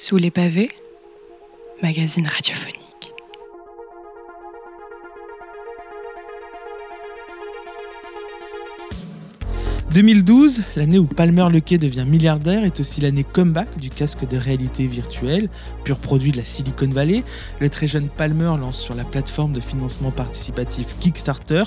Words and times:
Sous 0.00 0.16
les 0.16 0.30
pavés, 0.30 0.70
magazine 1.82 2.28
radiophonique. 2.28 2.77
2012, 9.98 10.60
l'année 10.76 11.00
où 11.00 11.06
Palmer 11.06 11.48
Luckey 11.50 11.76
devient 11.76 12.04
milliardaire, 12.06 12.62
est 12.62 12.78
aussi 12.78 13.00
l'année 13.00 13.24
comeback 13.24 13.80
du 13.80 13.90
casque 13.90 14.28
de 14.28 14.36
réalité 14.36 14.86
virtuelle, 14.86 15.48
pur 15.82 15.96
produit 15.96 16.30
de 16.30 16.36
la 16.36 16.44
Silicon 16.44 16.86
Valley. 16.86 17.24
Le 17.58 17.68
très 17.68 17.88
jeune 17.88 18.08
Palmer 18.08 18.54
lance 18.60 18.78
sur 18.78 18.94
la 18.94 19.02
plateforme 19.02 19.54
de 19.54 19.60
financement 19.60 20.12
participatif 20.12 20.94
Kickstarter 21.00 21.64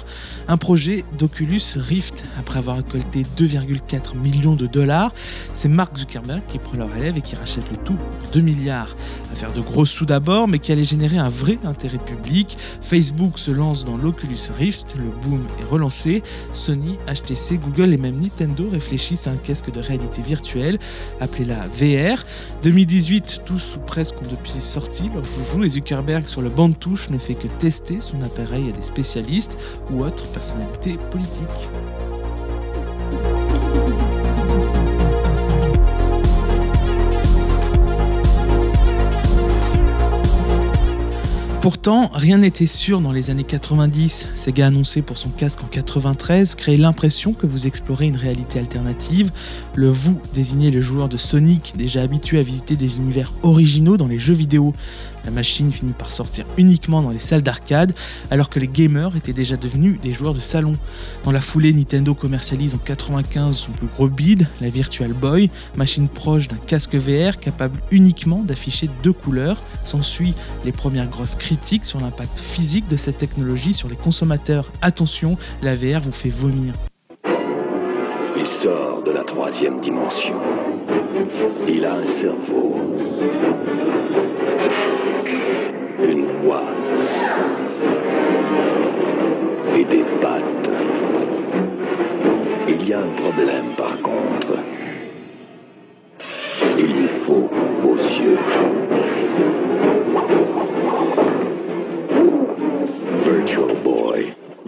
un 0.48 0.56
projet 0.56 1.04
d'Oculus 1.20 1.60
Rift. 1.76 2.24
Après 2.40 2.60
avoir 2.60 2.78
récolté 2.78 3.26
2,4 3.38 4.16
millions 4.16 4.56
de 4.56 4.66
dollars, 4.66 5.14
c'est 5.54 5.68
Mark 5.68 5.98
Zuckerberg 5.98 6.42
qui 6.48 6.58
prend 6.58 6.78
leur 6.78 6.94
relève 6.96 7.18
et 7.18 7.22
qui 7.22 7.36
rachète 7.36 7.70
le 7.70 7.76
tout 7.84 7.96
pour 7.96 8.32
2 8.32 8.40
milliards. 8.40 8.96
Affaire 9.34 9.52
de 9.52 9.60
gros 9.60 9.86
sous 9.86 10.06
d'abord, 10.06 10.48
mais 10.48 10.60
qui 10.60 10.72
allait 10.72 10.86
générer 10.86 11.18
un 11.18 11.30
vrai 11.30 11.60
intérêt 11.66 11.98
public. 11.98 12.58
Facebook 12.82 13.40
se 13.40 13.52
lance 13.52 13.84
dans 13.84 13.98
l'Oculus 13.98 14.40
Rift, 14.58 14.96
le 14.98 15.10
boom 15.22 15.44
est 15.60 15.66
relancé. 15.66 16.24
Sony, 16.54 16.98
HTC, 17.14 17.58
Google 17.58 17.94
et 17.94 17.98
même 17.98 18.21
Nintendo 18.22 18.70
réfléchissent 18.70 19.28
à 19.28 19.32
un 19.32 19.38
casque 19.38 19.72
de 19.72 19.80
réalité 19.80 20.22
virtuelle, 20.22 20.80
appelé-la 21.20 21.68
VR. 21.68 22.24
2018, 22.64 23.42
tous 23.46 23.76
ou 23.76 23.80
presque 23.80 24.22
ont 24.22 24.30
depuis 24.30 24.62
sorti 24.62 25.10
leur 25.14 25.26
joujou 25.26 25.64
et 25.64 25.70
Zuckerberg 25.70 26.28
sur 26.28 26.42
le 26.42 26.50
banc 26.50 26.70
de 26.70 26.76
touche 26.76 27.10
ne 27.10 27.18
fait 27.18 27.36
que 27.36 27.48
tester 27.48 28.02
son 28.02 28.22
appareil 28.22 28.70
à 28.70 28.72
des 28.72 28.86
spécialistes 28.86 29.58
ou 29.92 30.04
autres 30.04 30.28
personnalités 30.28 30.98
politiques. 31.10 32.21
Pourtant, 41.62 42.10
rien 42.16 42.40
n'était 42.40 42.66
sûr 42.66 43.02
dans 43.02 43.12
les 43.12 43.30
années 43.30 43.44
90. 43.44 44.30
Sega 44.36 44.66
annoncé 44.66 45.04
pour 45.04 45.20
son 45.20 45.30
casque 45.30 45.64
en 45.64 45.68
93 45.68 46.56
créait 46.56 46.76
l'impression 46.76 47.34
que 47.34 47.46
vous 47.46 47.68
explorez 47.68 48.08
une 48.08 48.16
réalité 48.16 48.58
alternative. 48.58 49.30
Le 49.76 49.92
vous 49.92 50.20
désignait 50.34 50.72
le 50.72 50.82
joueur 50.82 51.08
de 51.08 51.18
Sonic, 51.18 51.76
déjà 51.78 52.02
habitué 52.02 52.40
à 52.40 52.42
visiter 52.42 52.76
des 52.76 52.98
univers 52.98 53.32
originaux 53.44 53.96
dans 53.96 54.08
les 54.08 54.18
jeux 54.18 54.34
vidéo. 54.34 54.74
La 55.24 55.30
machine 55.30 55.72
finit 55.72 55.94
par 55.94 56.12
sortir 56.12 56.46
uniquement 56.58 57.04
dans 57.04 57.12
les 57.12 57.20
salles 57.20 57.44
d'arcade, 57.44 57.94
alors 58.32 58.50
que 58.50 58.60
les 58.60 58.68
gamers 58.68 59.16
étaient 59.16 59.34
déjà 59.34 59.56
devenus 59.56 60.00
des 60.02 60.14
joueurs 60.14 60.34
de 60.34 60.40
salon. 60.40 60.78
Dans 61.24 61.32
la 61.32 61.42
foulée, 61.42 61.74
Nintendo 61.74 62.16
commercialise 62.16 62.74
en 62.74 62.80
95 62.80 63.56
son 63.56 63.72
plus 63.72 63.88
gros 63.88 64.08
bid, 64.08 64.48
la 64.62 64.70
Virtual 64.70 65.14
Boy, 65.14 65.52
machine 65.76 66.10
proche 66.10 66.48
d'un 66.48 66.58
casque 66.58 66.96
VR 66.96 67.38
capable 67.40 67.80
uniquement 67.92 68.42
d'afficher 68.44 68.90
deux 69.04 69.14
couleurs. 69.14 69.62
S'ensuit 69.84 70.34
les 70.66 70.72
premières 70.72 71.08
grosses 71.08 71.36
sur 71.84 72.00
l'impact 72.00 72.40
physique 72.40 72.88
de 72.88 72.96
cette 72.96 73.18
technologie 73.18 73.74
sur 73.74 73.90
les 73.90 73.96
consommateurs. 73.96 74.72
Attention, 74.82 75.38
la 75.62 75.76
VR 75.76 76.00
vous 76.02 76.14
fait 76.14 76.30
vomir. 76.30 76.74
Il 78.38 78.48
sort 78.64 79.04
de 79.04 79.12
la 79.12 79.24
troisième 79.24 79.82
dimension. 79.82 80.36
Il 81.68 81.86
a 81.86 81.96
un 81.96 82.08
cerveau. 82.22 82.80
Une 86.02 86.26
voix. 86.42 86.64
Et 89.78 89.84
des 89.84 90.04
pattes. 90.22 90.44
Il 92.70 92.88
y 92.88 92.94
a 92.94 93.00
un 93.00 93.12
problème 93.22 93.76
par 93.76 94.02
contre. 94.02 94.58
Il 96.78 96.86
lui 96.86 97.10
faut 97.26 97.50
vos 97.84 97.98
yeux. 97.98 99.01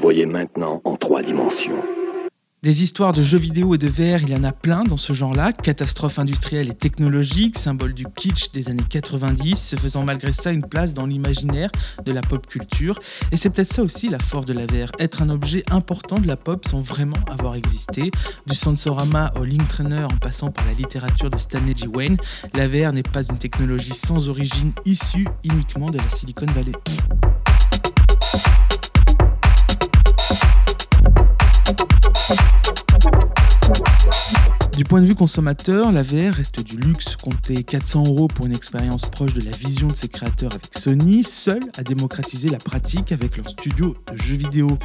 Voyez 0.03 0.25
maintenant 0.25 0.81
en 0.83 0.97
trois 0.97 1.21
dimensions. 1.21 1.81
Des 2.61 2.83
histoires 2.83 3.13
de 3.13 3.21
jeux 3.21 3.37
vidéo 3.37 3.75
et 3.75 3.77
de 3.77 3.87
VR, 3.87 4.21
il 4.21 4.29
y 4.29 4.35
en 4.35 4.43
a 4.43 4.51
plein 4.51 4.83
dans 4.83 4.97
ce 4.97 5.13
genre-là. 5.13 5.53
Catastrophe 5.53 6.19
industrielle 6.19 6.69
et 6.69 6.73
technologique, 6.73 7.57
symbole 7.57 7.93
du 7.93 8.05
kitsch 8.05 8.51
des 8.51 8.69
années 8.69 8.83
90, 8.89 9.55
se 9.55 9.75
faisant 9.77 10.03
malgré 10.03 10.33
ça 10.33 10.51
une 10.51 10.65
place 10.65 10.93
dans 10.93 11.05
l'imaginaire 11.05 11.69
de 12.03 12.11
la 12.11 12.21
pop 12.21 12.45
culture. 12.47 12.99
Et 13.31 13.37
c'est 13.37 13.49
peut-être 13.49 13.71
ça 13.71 13.83
aussi 13.83 14.09
la 14.09 14.19
force 14.19 14.45
de 14.45 14.53
la 14.53 14.65
VR, 14.65 14.91
être 14.99 15.21
un 15.21 15.29
objet 15.29 15.63
important 15.71 16.19
de 16.19 16.27
la 16.27 16.37
pop 16.37 16.65
sans 16.67 16.81
vraiment 16.81 17.19
avoir 17.31 17.55
existé. 17.55 18.11
Du 18.45 18.55
Sensorama 18.55 19.31
au 19.39 19.45
Link 19.45 19.65
Trainer 19.69 20.03
en 20.03 20.17
passant 20.17 20.51
par 20.51 20.65
la 20.65 20.73
littérature 20.73 21.29
de 21.29 21.37
Stanley 21.37 21.75
G. 21.75 21.87
Wayne, 21.87 22.17
la 22.55 22.67
VR 22.67 22.91
n'est 22.91 23.03
pas 23.03 23.23
une 23.23 23.37
technologie 23.37 23.95
sans 23.95 24.27
origine 24.27 24.73
issue 24.85 25.27
uniquement 25.45 25.89
de 25.89 25.97
la 25.97 26.09
Silicon 26.09 26.45
Valley. 26.47 26.73
Du 34.83 34.89
point 34.89 34.99
de 34.99 35.05
vue 35.05 35.15
consommateur, 35.15 35.93
la 35.93 36.01
VR 36.01 36.33
reste 36.33 36.61
du 36.61 36.75
luxe. 36.75 37.15
Compter 37.15 37.63
400 37.63 38.03
euros 38.05 38.27
pour 38.27 38.47
une 38.47 38.53
expérience 38.53 39.03
proche 39.03 39.33
de 39.33 39.39
la 39.39 39.51
vision 39.55 39.87
de 39.87 39.95
ses 39.95 40.09
créateurs 40.09 40.51
avec 40.51 40.77
Sony, 40.77 41.23
seul 41.23 41.61
à 41.77 41.83
démocratiser 41.83 42.49
la 42.49 42.57
pratique 42.57 43.13
avec 43.13 43.37
leur 43.37 43.49
studio 43.49 43.95
de 44.11 44.21
jeux 44.21 44.35
vidéo. 44.35 44.77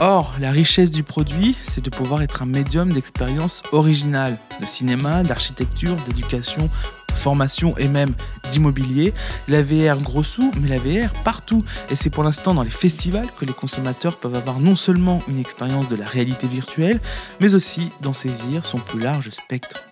Or, 0.00 0.32
la 0.40 0.50
richesse 0.50 0.90
du 0.90 1.02
produit, 1.02 1.54
c'est 1.64 1.84
de 1.84 1.90
pouvoir 1.90 2.22
être 2.22 2.40
un 2.40 2.46
médium 2.46 2.90
d'expérience 2.90 3.62
originale, 3.72 4.38
de 4.58 4.64
cinéma, 4.64 5.22
d'architecture, 5.22 5.96
d'éducation, 6.06 6.70
formation 7.16 7.76
et 7.78 7.88
même 7.88 8.14
d'immobilier. 8.50 9.12
La 9.48 9.62
VR 9.62 9.98
gros 9.98 10.22
sous, 10.22 10.52
mais 10.60 10.68
la 10.68 10.78
VR 10.78 11.12
partout. 11.24 11.64
Et 11.90 11.96
c'est 11.96 12.10
pour 12.10 12.22
l'instant 12.22 12.54
dans 12.54 12.62
les 12.62 12.70
festivals 12.70 13.28
que 13.38 13.44
les 13.44 13.52
consommateurs 13.52 14.16
peuvent 14.16 14.34
avoir 14.36 14.60
non 14.60 14.76
seulement 14.76 15.20
une 15.28 15.38
expérience 15.38 15.88
de 15.88 15.96
la 15.96 16.06
réalité 16.06 16.46
virtuelle, 16.46 17.00
mais 17.40 17.54
aussi 17.54 17.90
d'en 18.02 18.12
saisir 18.12 18.64
son 18.64 18.78
plus 18.78 19.00
large 19.00 19.30
spectre. 19.30 19.84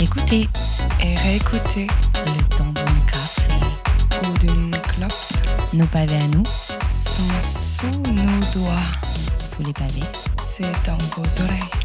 Écoutez 0.00 0.48
et 1.02 1.14
réécoutez 1.14 1.86
Le 2.26 2.56
temps 2.56 2.72
d'un 2.72 2.84
café. 3.10 4.28
ou 4.28 4.38
d'une 4.38 4.70
clope 4.70 5.12
Nos 5.72 5.86
pavés 5.86 6.16
à 6.16 6.26
nous, 6.28 6.42
sont 7.04 7.42
sous 7.42 8.12
nos 8.12 8.40
doigts. 8.54 9.34
sous 9.34 9.62
les 9.62 9.72
pavés. 9.72 10.02
C'est 10.48 10.62
dans 10.86 10.98
vos 11.16 11.42
oreilles. 11.44 11.83